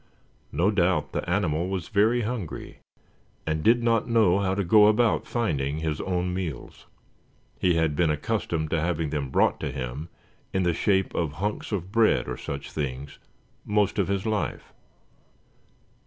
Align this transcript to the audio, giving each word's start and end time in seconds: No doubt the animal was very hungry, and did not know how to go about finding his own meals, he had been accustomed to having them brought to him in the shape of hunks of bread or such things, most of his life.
No 0.51 0.71
doubt 0.71 1.11
the 1.11 1.29
animal 1.29 1.67
was 1.69 1.89
very 1.89 2.21
hungry, 2.21 2.79
and 3.45 3.61
did 3.61 3.83
not 3.83 4.09
know 4.09 4.39
how 4.39 4.55
to 4.55 4.63
go 4.63 4.87
about 4.87 5.27
finding 5.27 5.77
his 5.77 6.01
own 6.01 6.33
meals, 6.33 6.87
he 7.59 7.75
had 7.75 7.95
been 7.95 8.09
accustomed 8.09 8.71
to 8.71 8.81
having 8.81 9.11
them 9.11 9.29
brought 9.29 9.59
to 9.59 9.71
him 9.71 10.09
in 10.53 10.63
the 10.63 10.73
shape 10.73 11.13
of 11.13 11.33
hunks 11.33 11.71
of 11.71 11.91
bread 11.91 12.27
or 12.27 12.35
such 12.35 12.71
things, 12.71 13.19
most 13.63 13.99
of 13.99 14.07
his 14.07 14.25
life. 14.25 14.73